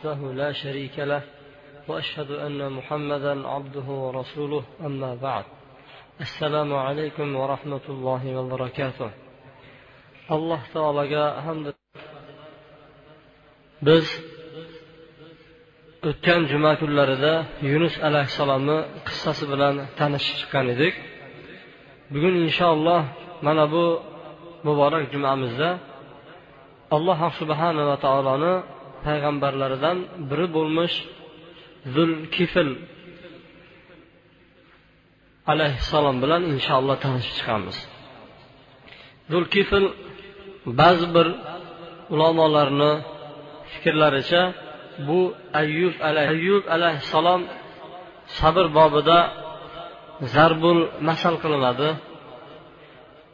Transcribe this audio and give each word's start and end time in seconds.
وحده 0.00 0.32
لا 0.32 0.52
شريك 0.52 0.98
له 0.98 1.22
وأشهد 1.88 2.30
أن 2.30 2.72
محمدا 2.72 3.48
عبده 3.48 3.88
ورسوله 4.04 4.62
أما 4.88 5.14
بعد 5.14 5.44
السلام 6.20 6.74
عليكم 6.74 7.36
ورحمة 7.36 7.80
الله 7.88 8.22
وبركاته 8.38 9.10
alloh 10.36 10.60
taologa 10.74 11.24
hamd 11.46 11.66
biz 13.86 14.06
o'tgan 16.08 16.42
juma 16.52 16.72
kunlarida 16.80 17.34
yunus 17.72 17.94
alayhissalomni 18.08 18.78
qissasi 19.06 19.44
bilan 19.52 19.74
tanishib 19.98 20.34
chiqqan 20.40 20.66
edik 20.74 20.94
bugun 22.12 22.34
inshaalloh 22.46 23.02
mana 23.46 23.64
bu 23.74 23.84
muborak 24.66 25.04
jumamizda 25.14 25.70
alloh 26.96 27.20
subhanava 27.40 27.94
taoloni 28.06 28.54
payg'ambarlaridan 29.05 29.97
biri 30.29 30.47
bo'lmish 30.55 30.95
zulkifl 31.95 32.69
alayhissalom 35.53 36.15
bilan 36.23 36.41
inshaalloh 36.53 36.97
tanishib 37.05 37.33
chiqamiz. 37.39 37.77
Zulkifl 39.31 39.85
ba'zi 40.79 41.07
bir 41.15 41.27
ulamolarni 42.13 42.91
fikrlaricha 43.71 44.41
bu 45.07 45.19
ayyub 45.61 45.95
ayyub 46.09 46.63
alayhissalom 46.75 47.41
sabr 48.39 48.65
bobida 48.77 49.19
zarbul 50.35 50.81
masal 51.07 51.35
qilinadi. 51.43 51.89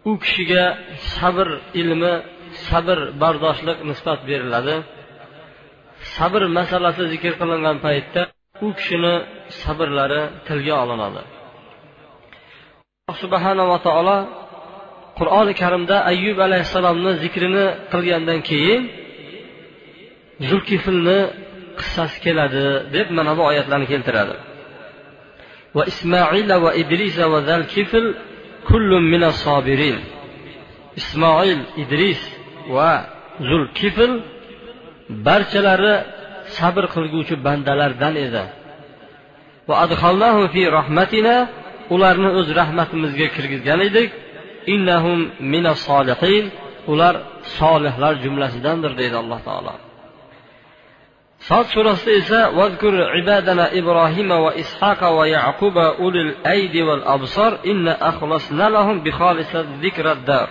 U 0.10 0.12
kishiga 0.24 0.66
sabr 1.16 1.48
ilmi 1.82 2.14
sabr 2.68 2.98
bardoshlik 3.22 3.78
nisbat 3.90 4.20
beriladi. 4.30 4.76
Sabr 6.22 6.42
masalasi 6.60 7.04
zikr 7.14 7.34
qilingan 7.42 7.78
paytda 7.86 8.22
u 8.66 8.68
kishini 8.78 9.14
sabrlari 9.62 10.22
tilga 10.48 10.76
olinadi. 10.84 11.22
Subhanava 13.22 13.78
taolo 13.88 14.18
qur'oni 15.20 15.54
karimda 15.62 15.96
ayyub 16.12 16.38
alayhissalomni 16.48 17.12
zikrini 17.24 17.66
qilgandan 17.92 18.40
keyin 18.50 18.82
zulkiflni 20.50 21.20
qissasi 21.80 22.18
keladi 22.26 22.66
deb 22.96 23.08
mana 23.18 23.32
bu 23.38 23.42
oyatlarni 23.52 23.88
keltiradi. 23.94 24.36
Va 25.76 25.84
ismoila 25.92 26.56
va 26.66 26.72
idrisa 26.82 27.26
va 27.34 27.40
zalkifl 27.50 28.06
kullun 28.70 29.04
minas 29.14 29.38
sobirin 29.46 29.98
ismoil 31.00 31.60
idris 31.84 32.22
va 32.76 32.92
zulkifl 33.50 34.12
barchalari 35.28 35.96
sabr 36.58 36.84
qilguvchi 36.94 37.36
bandalardan 37.46 38.16
edi. 38.26 38.44
Fi 40.54 40.62
rahmatina 40.78 41.36
ularni 41.94 42.30
o'z 42.40 42.48
rahmatimizga 42.60 43.28
kirgizgan 43.36 43.80
edik. 43.90 44.10
Innahum 44.74 45.20
mina 45.52 45.74
solihin 45.88 46.46
ular 46.92 47.16
solihlar 47.58 48.14
jumlasidandir 48.24 48.92
deydi 49.00 49.16
alloh 49.24 49.40
taolo. 49.48 49.74
Sod 51.50 51.66
surasida 51.74 52.12
esa 52.22 52.40
vazkur 52.60 52.94
ibadana 53.22 53.66
ibrohima 53.80 54.38
va 54.46 54.52
ishaqa 54.64 55.08
va 55.18 55.26
yaquba 55.38 55.86
ulil 56.06 56.32
aydi 56.54 56.82
val 56.88 57.04
absor 57.16 57.52
inna 57.72 57.94
axlasna 58.10 58.68
lahum 58.76 58.98
bi 59.06 59.12
zikraddar 59.84 60.48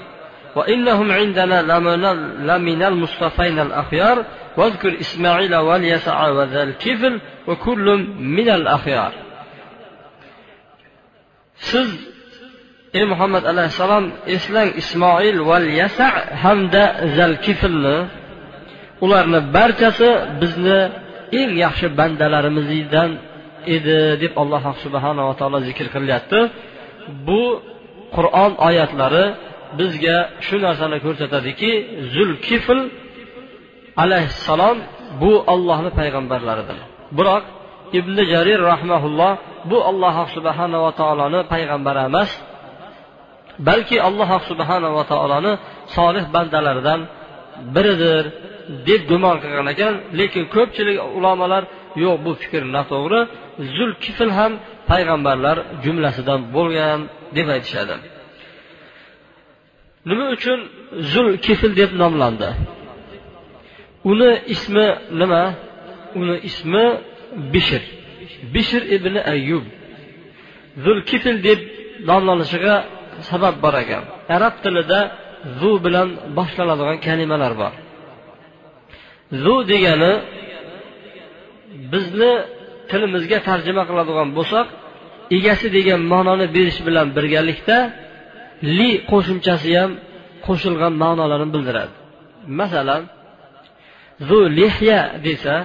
va 0.56 0.62
innahum 0.74 1.08
indana 1.24 1.58
laminal 2.50 2.97
mustafaynal 3.02 3.72
axyor 3.83 4.17
واذكر 4.58 4.99
إسماعيل 4.99 5.55
واليسع 5.55 6.17
وذا 6.30 6.63
الكفل 6.63 7.13
وكل 7.47 7.85
من 8.19 8.49
الأخيار 8.49 9.13
siz 11.69 11.89
ey 12.98 13.05
muhammad 13.11 13.43
alayhissalom 13.52 14.05
eslang 14.36 14.70
ismoil 14.81 15.37
val 15.49 15.67
yasa 15.81 16.08
hamda 16.43 16.83
zalkiflni 17.17 17.98
ularni 19.05 19.39
barchasi 19.55 20.09
bizni 20.42 20.80
eng 21.39 21.52
yaxshi 21.64 21.87
bandalarimizdan 21.99 23.09
edi 23.76 23.98
deb 24.23 24.33
alloh 24.42 24.64
subhanava 24.83 25.33
taolo 25.39 25.59
zikr 25.67 25.87
qilyapti 25.95 26.39
bu 27.27 27.43
qur'on 28.15 28.52
oyatlari 28.67 29.26
bizga 29.80 30.17
shu 30.45 30.55
narsani 30.65 30.98
ko'rsatadiki 31.05 31.71
zulkifl 32.14 32.80
alayhissalom 34.02 34.77
bu 35.22 35.33
ollohni 35.52 35.90
payg'ambarlaridir. 35.98 36.78
Biroq 37.18 37.44
ibn 37.98 38.16
jarir 38.33 38.61
rahmaulloh 38.72 39.33
bu 39.70 39.78
alloh 39.90 40.16
subhanava 40.36 40.90
taoloni 41.00 41.40
payg'ambari 41.52 42.00
emas 42.10 42.30
balki 43.68 43.96
alloh 44.08 44.30
subhanava 44.50 45.02
taoloni 45.12 45.52
solih 45.96 46.24
bandalaridan 46.34 47.00
biridir 47.74 48.24
deb 48.89 49.02
gumon 49.10 49.36
qilgan 49.42 49.66
ekan. 49.74 49.94
Lekin 50.18 50.44
ko'pchilik 50.55 50.98
ulamolar 51.18 51.62
yo'q 52.05 52.16
bu 52.24 52.33
fikr 52.42 52.62
noto'g'ri 52.77 53.20
zulkifl 53.77 54.30
ham 54.39 54.52
payg'ambarlar 54.90 55.56
jumlasidan 55.84 56.40
bo'lgan 56.55 56.98
deb 57.36 57.46
aytishadi. 57.55 57.96
Nima 60.08 60.27
uchun 60.36 60.58
zulkifl 61.12 61.72
deb 61.80 61.90
nomlandi? 62.02 62.50
Uni 64.11 64.30
ismi 64.55 64.86
nima? 65.20 65.42
Uni 66.20 66.36
ismi 66.48 66.84
bishir 67.52 67.83
bishir 68.55 68.83
ibn 68.96 69.14
ayyub. 69.33 69.64
Zulkifl 70.84 71.36
deb 71.46 71.61
nomlanishiga 72.08 72.74
sabab 73.30 73.55
bor 73.64 73.74
ekan. 73.83 74.02
Arab 74.36 74.55
tilida 74.64 75.00
zu 75.60 75.70
bilan 75.84 76.08
boshlanadigan 76.39 76.98
kalimalar 77.06 77.52
bor. 77.60 77.72
Zu 79.42 79.55
degani 79.70 80.12
bizni 81.92 82.33
tilimizga 82.90 83.39
tarjima 83.48 83.83
qiladigan 83.89 84.28
bo'lsak 84.39 84.66
egasi 85.36 85.66
degan 85.77 86.00
ma'noni 86.12 86.46
berish 86.56 86.80
bilan 86.86 87.06
birgalikda 87.16 87.78
li 88.78 88.90
qo'shimchasi 89.10 89.70
ham 89.78 89.90
qo'shilgan 90.46 90.92
ma'nolarni 91.02 91.48
bildiradi. 91.55 91.92
Masalan 92.60 93.02
zu 94.29 94.39
lihya 94.58 95.01
desa 95.27 95.57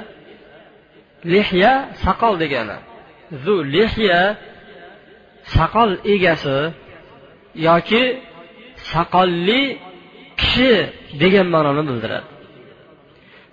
lihya 1.33 1.73
saqol 2.03 2.33
degani. 2.43 2.77
Zu 3.43 3.55
lihya 3.75 4.21
saqol 5.55 5.91
egasi 6.13 6.57
yoki 7.67 8.03
saqolli 8.91 9.61
kishi 10.39 10.73
degan 11.21 11.47
ma'noni 11.53 11.83
bildiradi. 11.89 12.27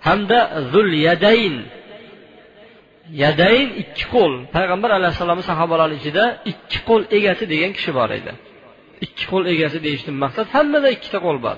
Hamda 0.07 0.39
zul 0.71 0.89
yadayn. 1.07 1.55
Yadayn 3.23 3.69
ikki 3.83 4.05
qo'l. 4.13 4.33
Payg'ambar 4.55 4.89
alayhissalomni 4.99 5.45
sahobalari 5.51 5.93
ichida 5.99 6.25
ikki 6.51 6.79
qo'l 6.87 7.01
egasi 7.17 7.43
degan 7.53 7.71
kishi 7.77 7.91
bor 7.97 8.09
edi. 8.19 8.31
Ikki 9.05 9.25
qo'l 9.31 9.43
egasi 9.53 9.77
deyishdan 9.85 10.15
maqsad 10.23 10.47
hammada 10.55 10.87
ikkita 10.95 11.19
qo'l 11.25 11.37
bor. 11.45 11.57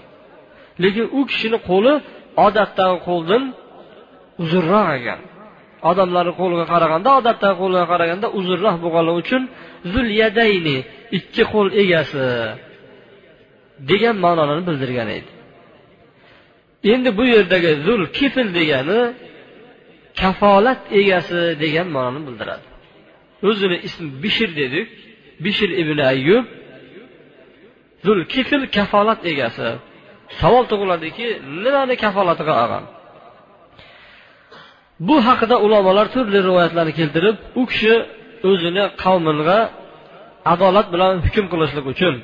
Lekin 0.83 1.05
u 1.17 1.19
kishini 1.29 1.59
qo'li 1.69 1.93
odatdan 2.45 2.93
qo'ldan 3.07 3.43
uzunroq 4.43 4.87
ekan. 4.99 5.19
Odamlarni 5.89 6.33
qo'liga 6.41 6.65
qaraganda 6.73 7.09
odatdan 7.19 7.53
qo'liga 7.61 7.85
qaraganda 7.91 8.27
uzunroq 8.39 8.75
bo'lganligi 8.83 9.17
uchun 9.23 9.43
zul 9.93 10.07
yadayni 10.21 10.77
ikki 11.17 11.43
qo'l 11.53 11.67
egasi 11.83 12.25
degan 13.89 14.15
ma'noni 14.25 14.63
bildirgan 14.67 15.09
edi. 15.17 15.31
Endi 16.93 17.09
bu 17.17 17.23
yerdagi 17.35 17.71
zul 17.85 18.01
kifl 18.17 18.47
degani 18.59 18.99
kafolat 20.21 20.81
egasi 21.01 21.41
degan 21.63 21.87
ma'noni 21.95 22.21
bildiradi. 22.27 22.65
O'zini 23.49 23.77
ismi 23.87 24.07
bishir 24.23 24.49
dedik. 24.61 24.87
Bishir 25.45 25.69
ibn 25.81 25.97
ayyub 26.11 26.45
zul 28.05 28.19
kifl 28.33 28.61
kafolat 28.77 29.21
egasi. 29.31 29.69
Savol 30.41 30.63
tug'iladiki 30.71 31.27
nimani 31.63 31.95
kafolatiga 32.03 32.53
olgan 32.63 32.83
bu 35.07 35.15
haqida 35.27 35.55
ulamolar 35.65 36.07
turli 36.15 36.39
rivoyatlarni 36.47 36.93
keltirib 36.99 37.37
u 37.61 37.63
kishi 37.71 37.93
o'zini 38.49 38.83
qavmiga 39.03 39.59
adolat 40.53 40.87
bilan 40.93 41.13
hukm 41.25 41.45
qilishlik 41.51 41.85
uchun 41.93 42.15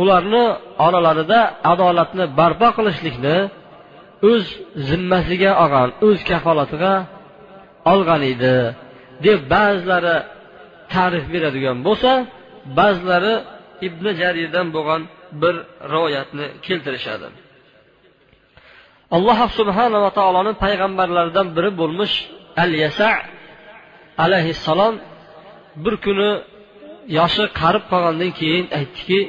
ularni 0.00 0.44
oralarida 0.86 1.40
adolatni 1.72 2.24
barpo 2.38 2.68
qilishlikni 2.78 3.36
o'z 4.30 4.44
zimmasiga 4.88 5.50
olgan 5.62 5.88
o'z 6.06 6.18
kafolatiga 6.30 6.92
olgan 7.92 8.22
edi. 8.32 8.56
Deb 9.26 9.40
ba'zilari 9.54 10.16
ta'rif 10.92 11.24
beradigan 11.34 11.76
bo'lsa 11.86 12.10
ba'zilari 12.78 13.34
ibn 13.86 14.04
jarirdan 14.20 14.66
bo'lgan 14.76 15.02
bir 15.42 15.54
rivoyatni 15.92 16.46
keltirishadi. 16.66 17.28
Alloh 19.16 19.38
subhanava 19.58 20.10
taoloni 20.18 20.52
payg'ambarlaridan 20.64 21.46
biri 21.56 21.70
bo'lmish 21.80 22.14
al 22.62 22.72
yasa 22.84 23.08
alayhissalom 24.24 24.94
bir 25.84 25.94
kuni 26.04 26.30
yoshi 27.18 27.44
qarib 27.60 27.84
qolgandan 27.92 28.30
keyin 28.40 28.66
aytdiki 28.78 29.20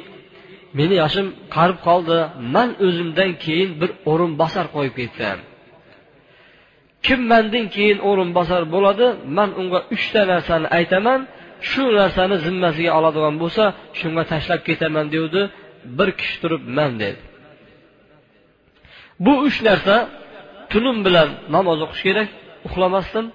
meni 0.78 0.94
yoshim 1.02 1.26
qarib 1.56 1.78
qoldi 1.88 2.18
man 2.54 2.68
o'zimdan 2.86 3.30
keyin 3.44 3.70
bir 3.80 3.90
o'rinbosar 4.10 4.66
qo'yib 4.74 4.94
ketgan 5.00 5.38
kim 7.06 7.20
mandan 7.32 7.66
keyin 7.76 7.98
o'rinbosar 8.08 8.62
bo'ladi 8.74 9.06
man 9.36 9.50
unga 9.60 9.80
uchta 9.94 10.20
narsani 10.32 10.66
aytaman 10.78 11.20
shu 11.70 11.82
narsani 12.00 12.36
zimmasiga 12.46 12.92
oladigan 12.98 13.34
bo'lsa 13.42 13.64
shunga 14.00 14.22
tashlab 14.32 14.60
ketaman 14.68 15.06
devdi 15.14 15.42
bir 15.84 16.08
kishi 16.18 16.36
turib 16.42 16.62
man 16.78 16.92
dedi. 17.02 17.20
Bu 19.24 19.32
uch 19.46 19.58
narsa 19.68 19.96
tunim 20.72 20.96
bilan 21.06 21.28
namoz 21.54 21.78
o'qish 21.84 22.02
kerak 22.08 22.28
uxlamasdan 22.66 23.26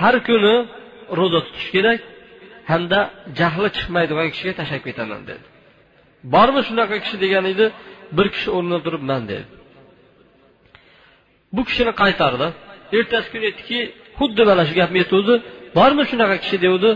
har 0.00 0.16
kuni 0.28 0.54
ro'za 1.18 1.40
tutish 1.46 1.68
kerak 1.74 2.00
hamda 2.70 3.00
jahli 3.38 3.68
chiqmaydigan 3.76 4.28
kishiga 4.32 4.54
tashlab 4.60 4.82
ketaman 4.88 5.22
dedi. 5.30 5.44
Bormi 6.34 6.62
shunaqa 6.68 6.96
kishi? 7.04 7.16
degan 7.24 7.44
edi 7.52 7.66
bir 8.16 8.26
kishi 8.34 8.48
o'rnidan 8.56 8.80
turib 8.86 9.02
man 9.10 9.22
dedi. 9.30 9.44
Bu 11.56 11.62
kishini 11.68 11.92
qaytardi. 12.02 12.46
Ertasi 12.98 13.28
kuni 13.32 13.44
aytdiki 13.50 13.78
xuddi 14.18 14.42
mana 14.50 14.62
shu 14.68 14.74
gapni 14.80 14.98
aytuvdi 15.04 15.34
bormi 15.78 16.04
shunaqa 16.10 16.36
kishi? 16.44 16.56
devdi. 16.66 16.90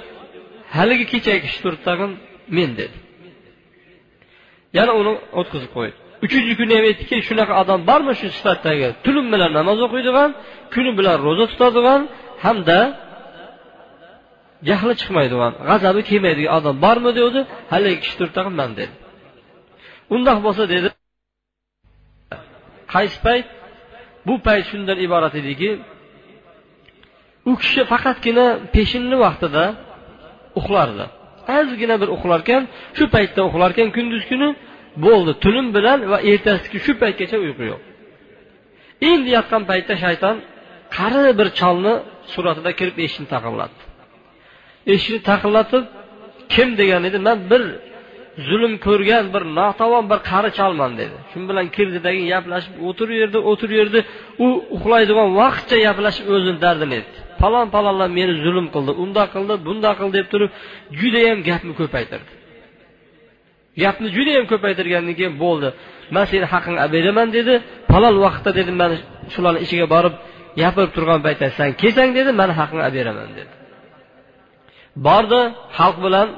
Haligi 0.77 1.07
kechagi 1.13 1.41
kishi 1.47 1.59
turib 1.65 1.81
tag'in 1.89 2.11
men 2.57 2.71
dedi. 2.81 2.97
Yana 4.79 4.93
uni 5.01 5.13
o'tkazib 5.41 5.71
qo'ydi. 5.77 5.97
Uchinchi 6.25 6.53
kuni 6.61 6.73
ham 6.79 6.85
aytdiki 6.91 7.17
shunaqa 7.29 7.55
odam 7.63 7.81
bormi 7.91 8.13
shu 8.21 8.27
sifatdagi 8.37 8.89
tunim 9.05 9.27
bilan 9.33 9.51
namoz 9.59 9.79
o'qiydigan 9.87 10.31
kuni 10.75 10.91
bilan 10.99 11.17
ro'za 11.27 11.45
tutadigan 11.53 12.01
hamda 12.45 12.79
jahli 14.69 14.93
chiqmaydigan 15.01 15.53
g'azabi 15.69 16.01
kelmaydigan 16.09 16.53
odam 16.59 16.77
bormi 16.85 17.11
devdi 17.19 17.41
haligi 17.73 17.99
kishi 18.03 18.15
turib 18.19 18.33
tag'in 18.39 18.55
man 18.61 18.71
dedi. 18.79 18.95
Undoq 20.15 20.39
bo'lsa 20.47 20.65
dedi 20.75 20.89
qaysi 22.95 23.19
payt? 23.27 23.47
Bu 24.27 24.35
payt 24.47 24.65
shundan 24.71 24.99
iborat 25.07 25.35
ediki 25.43 25.71
u 27.51 27.53
kishi 27.63 27.83
faqatgina 27.93 28.47
peshinni 28.75 29.17
vaqtida 29.25 29.65
uxlardi. 30.61 31.07
Ozgina 31.59 31.97
bir 32.03 32.09
uxlarkan 32.17 32.63
shu 32.97 33.05
paytda 33.15 33.41
uxlarkan 33.49 33.89
kunduz 33.97 34.23
kuni 34.31 34.49
bo'ldi 35.07 35.33
tunim 35.45 35.67
bilan 35.77 35.99
va 36.13 36.19
ertasiga 36.33 36.79
shu 36.87 36.93
paytgacha 37.03 37.37
uyqu 37.45 37.63
yo'q. 37.71 37.81
Endi 39.11 39.29
yotgan 39.37 39.63
paytda 39.71 39.95
shayton 40.05 40.37
qari 40.97 41.25
bir 41.39 41.49
cholni 41.61 41.95
suratida 42.33 42.71
kirib 42.79 42.97
eshikni 43.05 43.29
taqillatdi 43.35 43.83
eshikni 44.95 45.21
taqillatib 45.31 45.85
kim 46.55 46.69
degan 46.81 47.03
edi 47.09 47.19
man 47.27 47.39
bir 47.51 47.63
zulm 48.49 48.75
ko'rgan 48.87 49.25
bir 49.35 49.43
notavon 49.59 50.05
bir 50.11 50.19
qari 50.31 50.51
cholman 50.59 50.93
dedi. 51.01 51.17
Shu 51.31 51.39
bilan 51.51 51.67
kirdidagi 51.77 52.23
gaplashib 52.33 52.75
o'tiraverdi 52.89 53.39
o'tiraverdi 53.51 54.01
u 54.45 54.49
uxlaydigan 54.77 55.29
vaqtcha 55.41 55.77
gaplashib 55.87 56.27
o'zini 56.35 56.59
dardini 56.65 56.95
aytdi. 56.99 57.19
Falon 57.43 57.67
palonlar 57.75 58.11
meni 58.19 58.35
zulm 58.45 58.67
qildi 58.75 58.93
undoq 59.05 59.29
qildi 59.35 59.55
bundoq 59.67 59.95
qildi 60.01 60.15
deb 60.19 60.27
turib 60.33 60.51
judayam 61.01 61.39
gapni 61.49 61.73
ko'paytirdi. 61.81 62.31
Gapni 63.83 64.09
judayam 64.17 64.47
ko'paytirgandan 64.53 65.15
keyin 65.19 65.35
bo'ldi. 65.45 65.69
Man 66.15 66.25
seni 66.31 66.47
haqingni 66.53 66.81
olib 66.85 66.93
beraman 66.97 67.29
dedi. 67.37 67.55
Falon 67.91 68.15
vaqtda 68.25 68.51
dedi 68.59 68.73
man 68.81 68.91
shularni 69.35 69.61
ichiga 69.65 69.87
borib 69.95 70.15
gapirib 70.61 70.91
turgan 70.97 71.21
paytda 71.27 71.47
san 71.59 71.71
kelsang 71.83 72.11
dedi. 72.19 72.31
Man 72.41 72.51
haqingni 72.59 72.85
olib 72.89 72.97
beraman 72.99 73.31
dedi. 73.39 73.53
Bordi 75.07 75.41
xalq 75.79 75.99
bilan 76.07 76.29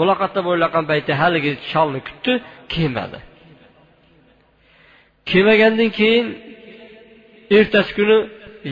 muloqotda 0.00 0.40
bo'layotgan 0.48 0.84
paytda 0.90 1.12
haligi 1.22 1.52
cholni 1.70 2.00
kutdi 2.08 2.32
kelmadi 2.74 3.18
kelmagandan 5.30 5.90
keyin 5.98 6.26
ertasi 7.58 7.92
kuni 7.98 8.18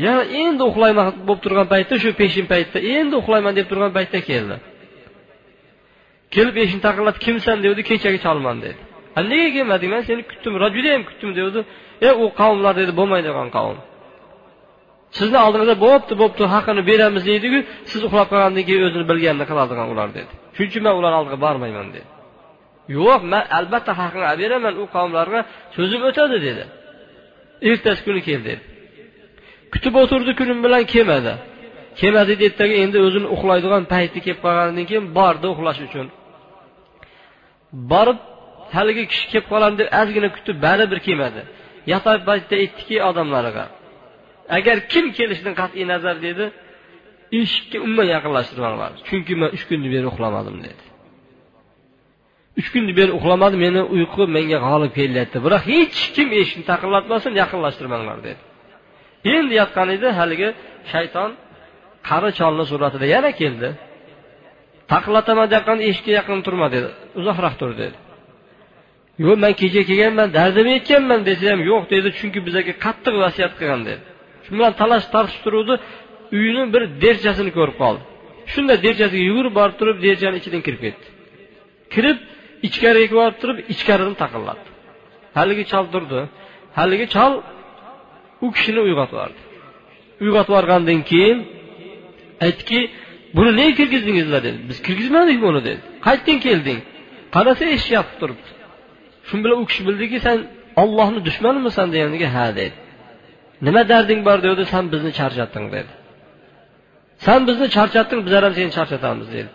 yana 0.04 0.22
endi 0.42 0.62
uxlayman 0.70 1.06
bo'lib 1.26 1.40
turgan 1.44 1.66
paytda 1.74 1.94
shu 2.02 2.10
peshin 2.20 2.46
paytda 2.52 2.78
endi 2.96 3.14
uxlayman 3.22 3.52
deb 3.58 3.66
turgan 3.70 3.92
paytda 3.98 4.18
keldi. 4.30 4.56
Kelib 6.34 6.56
eshikni 6.62 6.82
taqillatib 6.88 7.22
kimsan 7.26 7.56
devdi 7.64 7.82
kechagi 7.90 8.18
cholman 8.24 8.56
dedi. 8.64 8.78
Nega 9.30 9.48
kelmading 9.56 9.90
man 9.94 10.02
seni 10.08 10.22
kutdim 10.30 10.52
judayam 10.76 11.02
kutdim 11.08 11.30
devdi. 11.38 11.60
E 12.08 12.10
u 12.22 12.24
qavmlar 12.40 12.74
dedi 12.80 12.92
bo'lmaydigan 13.00 13.48
qavm. 13.56 13.78
Sizni 15.18 15.38
oldingizda 15.46 15.76
bo'pti 15.86 16.14
bo'pti 16.22 16.44
haqini 16.54 16.82
beramiz 16.90 17.22
deydiku 17.30 17.58
siz 17.90 18.00
uxlab 18.08 18.28
qolgandan 18.32 18.64
keyin 18.68 18.82
o'zini 18.88 19.04
bilganini 19.10 19.46
qiladigan 19.50 19.86
ular 19.92 20.08
dedi. 20.18 20.32
Shuning 20.54 20.70
uchun 20.70 20.82
man 20.86 20.94
ularni 20.98 21.16
oldiga 21.20 21.38
bormayman 21.46 21.88
dedi. 21.96 22.08
Yo'q 22.98 23.20
man 23.32 23.44
albatta 23.58 23.92
haqini 24.00 24.24
olib 24.32 24.42
beraman 24.44 24.74
u 24.82 24.84
qavmlarga 24.96 25.40
so'zim 25.76 26.00
o'tadi 26.08 26.36
dedi. 26.46 26.64
Ertasi 27.70 28.00
kuni 28.06 28.20
kel 28.28 28.40
dedi. 28.48 28.62
Kutib 29.74 29.94
o'tirdi 30.02 30.32
kunim 30.40 30.58
bilan 30.64 30.82
kelmadi. 30.94 31.32
Kelmadi 32.00 32.32
deydidagi 32.42 32.74
endi 32.84 32.98
o'zini 33.06 33.28
uxlaydigan 33.34 33.84
payti 33.92 34.18
kelib 34.24 34.40
qolganidan 34.44 34.84
keyin 34.90 35.06
bordi 35.18 35.46
uxlash 35.54 35.80
uchun. 35.86 36.06
Borib 37.92 38.18
haligi 38.76 39.04
kishi 39.12 39.26
kelib 39.32 39.46
qoladi 39.52 39.74
deb 39.80 39.88
ozgina 40.00 40.28
kutib 40.36 40.56
baribir 40.66 40.98
kelmadi. 41.06 41.42
Yotar 41.92 42.16
paytda 42.28 42.54
aytdiki 42.62 42.96
odamlarga 43.10 43.64
agar 44.56 44.76
kim 44.92 45.06
kelishidan 45.18 45.54
qat'iy 45.60 45.84
nazar 45.92 46.16
dedi 46.26 46.44
eshikka 47.40 47.78
umuman 47.86 48.06
yaqinlashtirmanglar 48.14 48.90
chunki 49.08 49.34
man 49.40 49.50
uch 49.56 49.64
kundan 49.68 49.90
beri 49.94 50.06
uxlamadim 50.12 50.56
dedi. 50.66 50.84
Uch 52.60 52.68
kundan 52.72 52.94
beri 53.00 53.12
uxlamadim 53.18 53.58
meni 53.66 53.80
uyqu 53.94 54.22
menga 54.36 54.58
g'olib 54.66 54.92
kelyapti. 54.98 55.38
Biroq 55.46 55.62
hech 55.72 56.00
kim 56.16 56.28
eshikni 56.40 56.64
taqillatmasin 56.72 57.32
yaqinlashtirmanglar 57.42 58.18
dedi. 58.28 58.42
Endi 59.34 59.54
yotgan 59.60 59.88
edi 59.96 60.08
haligi 60.18 60.48
shayton 60.92 61.30
qari 62.08 62.30
cholni 62.38 62.64
suratida 62.70 63.06
yana 63.14 63.30
keldi. 63.40 63.68
Taqillataman 64.92 65.46
deyotgan 65.52 65.78
eshikka 65.88 66.12
yaqin 66.18 66.38
turma 66.46 66.66
dedi 66.74 66.88
uzoqroq 67.20 67.54
tur 67.60 67.70
dedi. 67.82 67.96
Yo'q 69.24 69.36
man 69.44 69.52
kecha 69.60 69.82
kelganman 69.90 70.28
dardim 70.38 70.68
yetganman 70.76 71.20
desa 71.28 71.44
ham 71.52 71.60
yo'q 71.70 71.84
dedi 71.94 72.08
chunki 72.18 72.40
bizaga 72.46 72.72
qattiq 72.84 73.14
vasiyat 73.24 73.52
qilgan 73.58 73.82
dedi. 73.88 74.02
Shu 74.44 74.50
bilan 74.56 74.72
talash 74.80 75.06
tortish 75.14 75.38
turuvdi 75.44 75.74
uyini 76.38 76.64
bir 76.74 76.82
derchasini 77.04 77.50
ko'rib 77.58 77.76
qoldi. 77.82 78.02
Shunda 78.52 78.74
derchasiga 78.84 79.24
yugurib 79.30 79.54
borib 79.60 79.76
turib 79.80 79.96
derchani 80.06 80.36
ichidan 80.40 80.62
kirib 80.66 80.80
ketdi. 80.86 81.06
Kirib 81.94 82.18
ichkariga 82.66 83.14
borib 83.20 83.36
turib 83.42 83.58
ichkaridan 83.72 84.16
taqillatdi 84.22 84.68
haligi 85.38 85.64
chol 85.72 85.86
turdi. 85.94 86.20
Haligi 86.78 87.06
chol 87.14 87.32
u 88.44 88.46
kishini 88.54 88.80
uyg'otib 88.86 89.14
yubordi 89.16 89.40
uyg'otib 90.24 90.52
yuborgandan 90.52 91.00
keyin 91.10 91.38
aytdiki 92.46 92.80
buni 93.36 93.50
nega 93.60 93.72
kirgizdingizlar? 93.80 94.40
dedi. 94.46 94.58
Biz 94.68 94.78
kirgizmadik 94.86 95.38
buni 95.46 95.60
dedi. 95.68 95.80
Qayerdan 96.06 96.38
kelding? 96.46 96.80
Qarasa 97.34 97.64
eshik 97.76 97.92
yopib 97.98 98.16
turibdi. 98.20 98.50
Shu 99.28 99.34
bilan 99.44 99.58
u 99.62 99.64
kishi 99.70 99.82
bildiki 99.88 100.18
san 100.26 100.38
ollohni 100.82 101.20
dushmanimisan 101.28 101.86
deganiga 101.94 102.28
ha 102.36 102.46
dedi. 102.60 102.76
Nima 103.66 103.82
darding 103.92 104.20
bor? 104.28 104.38
dedi. 104.46 104.62
San 104.72 104.84
bizni 104.92 105.10
charchatding 105.18 105.66
dedi. 105.76 105.92
San 107.26 107.40
bizni 107.48 107.66
charchatding 107.76 108.20
bizlar 108.26 108.42
ham 108.46 108.54
seni 108.58 108.70
charchatamiz 108.76 109.28
dedi. 109.36 109.50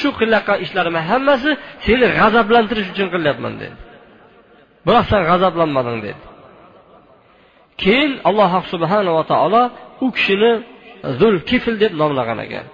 Shu 0.00 0.08
qilayotgan 0.20 0.58
ishlarim 0.64 0.96
hammasi 1.10 1.50
seni 1.86 2.06
g'azablantirish 2.18 2.88
uchun 2.94 3.08
qilyapman 3.14 3.54
dedi. 3.62 3.76
Biroq 4.86 5.04
san 5.12 5.22
g'azablanmading 5.30 6.00
dedi. 6.06 6.20
Keyin 7.84 8.12
alloh 8.28 8.52
subhanava 8.72 9.22
taolo 9.32 9.62
u 10.04 10.06
kishini 10.16 10.52
zul 11.20 11.36
kifl 11.50 11.74
deb 11.82 11.92
nomlagan 12.02 12.38
ekan. 12.46 12.66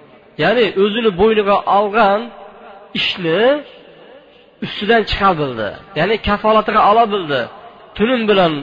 Ya'ni 0.43 0.65
o'zini 0.83 1.11
bo'yniga 1.21 1.55
olgan 1.77 2.19
ishni 2.99 3.41
ustidan 4.65 5.01
chiqa 5.09 5.29
bildi 5.39 5.69
ya'ni 5.99 6.15
kafolatiga 6.29 6.81
ola 6.91 7.03
bildi. 7.13 7.41
Tunim 7.97 8.21
bilan 8.29 8.53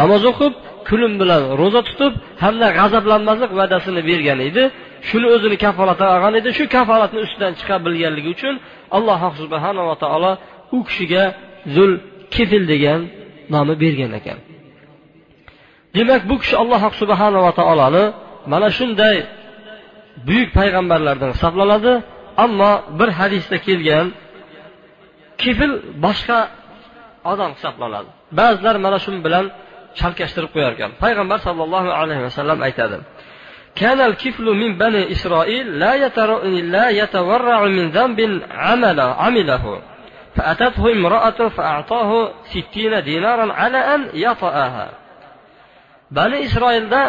namoz 0.00 0.22
o'qib 0.30 0.54
kunim 0.88 1.12
bilan 1.20 1.42
ro'za 1.60 1.80
tutib 1.88 2.12
hamda 2.42 2.66
g'azablanmaslik 2.78 3.52
va'dasini 3.60 4.00
bergan 4.10 4.40
edi. 4.48 4.62
Shuni 5.08 5.26
o'zini 5.34 5.56
kafolatiga 5.64 6.10
olgan 6.16 6.34
edi. 6.40 6.48
Shu 6.58 6.64
kafolatni 6.76 7.20
ustidan 7.26 7.52
chiqa 7.60 7.76
bilganligi 7.84 8.30
uchun 8.36 8.54
alloh 8.96 9.20
subhanava 9.40 9.94
taolo 10.02 10.32
u 10.76 10.78
kishiga 10.88 11.24
zul 11.74 11.92
kifl 12.34 12.62
degan 12.72 13.00
nomni 13.52 13.74
bergan 13.84 14.12
ekan. 14.20 14.38
demak 15.95 16.21
bu 16.29 16.35
kishi 16.41 16.55
alloh 16.63 16.81
subhanava 17.01 17.51
taoloni 17.59 18.03
mana 18.51 18.67
shunday 18.77 19.17
buyuk 20.27 20.49
payg'ambarlardan 20.57 21.29
hisoblanadi 21.35 21.93
ammo 22.45 22.71
bir 22.99 23.09
hadisda 23.19 23.57
kelgan 23.67 24.07
kefil 25.41 25.73
boshqa 26.05 26.39
odam 27.31 27.51
hisoblanadi 27.57 28.09
ba'zilar 28.39 28.75
mana 28.85 28.97
shu 29.03 29.11
bilan 29.25 29.45
chalkashtirib 29.99 30.51
qo'yar 30.55 30.71
ekan 30.77 30.91
payg'ambar 31.03 31.37
sollallohu 31.47 31.89
alayhi 32.01 32.23
vasallam 32.27 32.59
aytadi 32.67 32.99
كان 33.81 33.99
الكفل 34.01 34.47
من 34.61 34.77
بني 34.77 35.11
إسرائيل 35.11 35.79
لا, 35.79 35.91
لا 36.75 36.89
يتورع 36.89 37.59
من 37.77 37.85
ذنب 37.97 38.19
عمل 38.51 38.99
عمله 38.99 39.81
فأتته 40.35 40.91
امرأة 40.91 41.39
فأعطاه 41.55 42.31
ستين 42.53 43.03
دينارا 43.03 43.53
على 43.53 43.77
أن 43.77 44.01
يطأها 44.13 44.87
bani 46.16 46.38
isroilda 46.46 47.00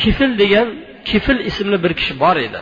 kifil 0.00 0.32
degan 0.42 0.68
kifil 1.08 1.38
ismli 1.50 1.78
bir 1.84 1.92
kishi 2.00 2.14
bor 2.22 2.36
edi. 2.46 2.60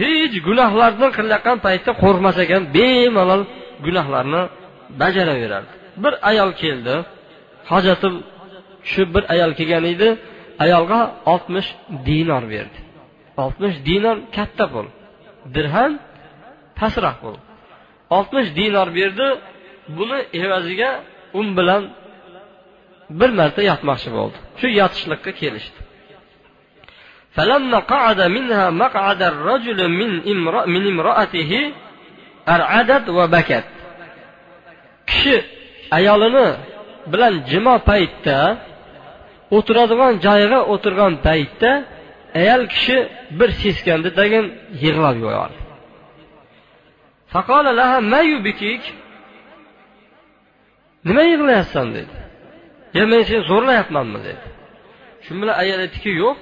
Hech 0.00 0.34
gunohlarni 0.46 1.08
qilayotgan 1.16 1.56
paytda 1.66 1.92
qo'rqmas 2.02 2.36
ekan 2.44 2.62
bemalol 2.76 3.42
gunohlarni 3.86 4.42
bajaraverardi. 5.00 5.72
Bir 6.02 6.12
ayol 6.30 6.50
keldi 6.62 6.94
hojatim 7.70 8.14
shu 8.90 9.02
bir 9.14 9.22
ayol 9.34 9.52
kelgan 9.58 9.84
edi 9.92 10.08
ayolga 10.64 11.00
oltmish 11.32 11.68
dinor 12.08 12.44
berdi. 12.54 12.78
Oltmish 13.44 13.76
dinor 13.88 14.16
katta 14.36 14.64
pul 14.72 14.86
dirham 15.54 15.92
pastroq 16.78 17.16
pul. 17.22 17.36
Oltmish 18.16 18.48
dinor 18.58 18.88
berdi 18.98 19.26
buni 19.96 20.18
evaziga 20.42 20.90
un 21.38 21.46
bilan 21.58 21.82
bir 23.19 23.29
marta 23.39 23.61
yotmoqchi 23.71 24.09
bo'ldi 24.17 24.37
shu 24.59 24.67
yotishlikqa 24.79 25.31
kelishdi 25.41 25.79
فلما 27.37 27.79
قعد 27.93 28.19
منها 28.37 28.65
مقعد 28.83 29.21
الرجل 29.33 29.79
من 29.99 30.11
امرأ 30.33 30.65
من 30.65 30.83
امرأته 30.91 31.51
أرعدت 32.55 33.05
وبكت 33.09 33.65
kishi 35.07 35.35
ayolini 35.97 36.47
bilan 37.11 37.33
jimo 37.51 37.75
paytda 37.89 38.37
o'tiradigan 39.57 40.13
joyiga 40.25 40.59
o'tirgan 40.73 41.13
paytda 41.27 41.71
ayol 42.41 42.61
kishi 42.73 42.97
bir 43.39 43.49
seskandi 43.61 44.09
dagin 44.19 44.45
yig'lab 44.83 45.15
yubordi 45.23 45.59
nima 51.07 51.23
yig'layapsan 51.31 51.87
dedi 51.97 52.16
Yo 52.96 53.02
men 53.12 53.22
seni 53.28 53.42
zo'rlayapmanmi 53.50 54.18
dedi. 54.26 54.42
Shu 55.24 55.30
bilan 55.40 55.54
ayol 55.62 55.78
aytdiki 55.84 56.10
yo'q. 56.22 56.36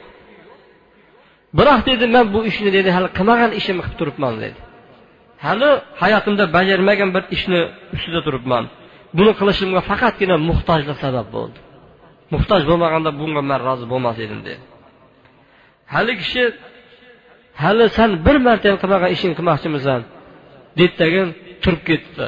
Biroq 1.59 1.81
dedi 1.91 2.05
man 2.15 2.27
bu 2.35 2.41
ishni 2.51 2.71
dedi 2.77 2.89
hali 2.97 3.09
qilmagan 3.19 3.51
ishimni 3.61 3.83
qilib 3.85 3.99
turibman 4.01 4.35
dedi. 4.45 4.59
Hali 5.45 5.71
hayotimda 6.03 6.45
bajarmagan 6.57 7.11
bir 7.17 7.25
ishni 7.37 7.61
ustida 7.95 8.21
turibman. 8.27 8.65
Buni 9.17 9.33
qilishimga 9.41 9.81
faqatgina 9.91 10.37
muhtojlik 10.49 10.99
sabab 11.05 11.27
bo'ldi. 11.37 11.59
Muhtoj 12.35 12.63
bo'lmaganda 12.71 13.11
bunga 13.21 13.43
man 13.51 13.61
rozi 13.69 13.87
bo'lmas 13.93 14.17
edim 14.25 14.41
dedi. 14.49 14.63
Hali 15.95 16.13
kishi 16.21 16.43
hali 17.63 17.85
san 17.97 18.11
bir 18.27 18.37
marta 18.47 18.65
ham 18.71 18.79
qilmagan 18.83 19.11
ishingni 19.15 19.37
qilmoqchimisan 19.39 20.01
dedi 20.79 20.93
tagin 21.03 21.29
turib 21.63 21.83
ketdi. 21.89 22.25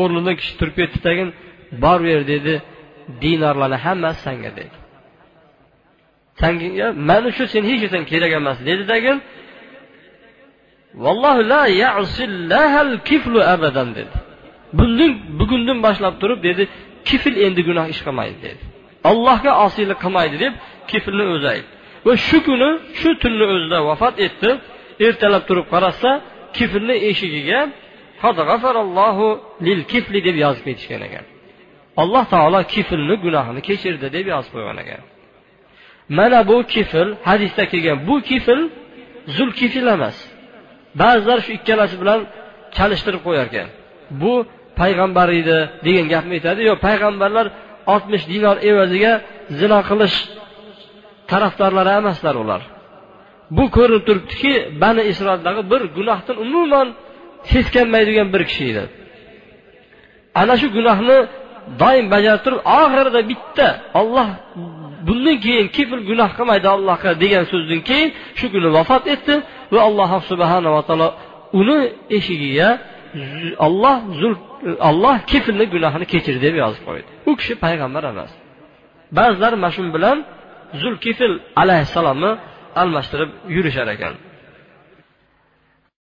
O'rnidan 0.00 0.34
kishi 0.40 0.52
turib 0.60 0.74
ketdi 0.80 0.98
tagin 1.06 1.28
boraver 1.84 2.22
dedi 2.32 2.54
dinorlarni 3.22 3.78
hammasi 3.84 4.20
sanga 4.26 4.50
dedi 4.58 4.76
sanga 6.40 6.86
mana 7.08 7.28
shu 7.36 7.44
sen 7.52 7.62
hech 7.70 7.80
narsang 7.84 8.04
kerak 8.12 8.32
emas 8.40 8.58
dedi 8.68 8.84
tagin 8.92 9.18
vallohu 11.04 11.42
la 11.52 11.62
kiflu 13.08 13.40
abadan 13.54 13.88
dedi. 13.94 14.14
Bundan 14.78 15.12
bugundan 15.38 15.78
boshlab 15.86 16.14
turib 16.22 16.40
dedi 16.48 16.64
kifl 17.08 17.34
endi 17.46 17.60
gunoh 17.68 17.86
ish 17.94 18.00
qilmaydi 18.06 18.38
dedi. 18.46 18.62
Allohga 19.10 19.52
osiylik 19.66 19.98
qilmaydi 20.04 20.36
deb 20.44 20.54
kiflni 20.90 21.24
o'zi 21.34 21.48
aytdi. 21.54 21.72
Va 22.06 22.12
shu 22.26 22.38
kuni 22.46 22.70
shu 23.00 23.10
tunni 23.22 23.44
o'zida 23.54 23.78
vafot 23.88 24.16
etdi. 24.26 24.50
Ertalab 25.06 25.42
turib 25.48 25.66
qarasa 25.72 26.10
kiflni 26.56 26.96
eshigiga 27.10 27.60
lil 29.66 29.80
kifli 29.92 30.18
deb 30.26 30.36
yozib 30.44 30.64
ketishgan 30.68 31.02
ekan. 31.08 31.24
Alloh 32.02 32.24
taolo 32.32 32.60
kiflni 32.74 33.16
gunohini 33.24 33.60
kechirdi 33.68 34.06
deb 34.16 34.26
yozib 34.34 34.52
qo'ygan 34.54 34.78
ekan. 34.84 35.02
Mana 36.18 36.40
bu 36.50 36.56
kifr 36.74 37.06
hadisda 37.28 37.64
kelgan 37.72 37.98
bu 38.08 38.16
kifr 38.28 38.58
zul 39.36 39.50
kifl 39.60 39.86
emas. 39.96 40.16
Ba'zilar 41.00 41.38
shu 41.44 41.50
ikkalasi 41.58 41.96
bilan 42.02 42.20
chalishtirib 42.76 43.22
qo'yar 43.26 43.46
ekan. 43.50 43.68
Bu 44.22 44.32
payg'ambar 44.80 45.28
edi 45.40 45.58
degan 45.86 46.06
gapni 46.12 46.34
aytadi 46.38 46.60
yo'q 46.68 46.78
payg'ambarlar 46.86 47.46
oltmish 47.92 48.24
dinor 48.32 48.56
evaziga 48.70 49.12
zino 49.60 49.78
qilish 49.88 50.16
tarafdorlari 51.30 51.92
emaslar 52.00 52.34
ular. 52.42 52.62
Bu 53.56 53.64
ko'rinib 53.76 54.02
turibdiki 54.08 54.52
bani 54.82 55.02
isroildagi 55.12 55.62
bir 55.72 55.82
gunohdan 55.96 56.36
umuman 56.44 56.88
seskanmaydigan 57.50 58.28
bir 58.34 58.42
kishi 58.50 58.64
edi. 58.72 58.84
Ana 60.40 60.54
shu 60.60 60.68
gunohni 60.76 61.18
doim 61.82 62.06
bajarib 62.14 62.42
turib 62.44 62.60
oxirida 62.80 63.20
bitta 63.30 63.68
olloh 64.00 64.28
bundan 65.06 65.36
keyin 65.44 65.66
kifl 65.76 66.00
gunoh 66.08 66.30
qilmaydi 66.38 66.68
allohga 66.76 67.10
degan 67.22 67.44
so'zdan 67.52 67.80
keyin 67.88 68.08
shu 68.38 68.46
kuni 68.54 68.68
vafot 68.76 69.04
etdi 69.14 69.34
va 69.74 69.80
alloh 69.88 70.10
subhanava 70.30 70.80
taolo 70.88 71.08
uni 71.60 71.78
eshigiga 72.16 72.68
olloh 73.66 73.96
olloh 74.90 75.16
kiflni 75.30 75.64
gunohini 75.74 76.06
kechir 76.12 76.36
deb 76.44 76.54
yozib 76.62 76.82
qo'ydi. 76.88 77.08
U 77.30 77.32
kishi 77.38 77.54
payg'ambar 77.64 78.02
emas. 78.12 78.32
Ba'zilar 79.18 79.52
mana 79.62 79.70
shu 79.76 79.82
bilan 79.96 80.18
zulkifl 80.82 81.32
alayhissalomni 81.62 82.30
almashtirib 82.82 83.30
yurishar 83.56 83.88
ekan. 83.94 84.14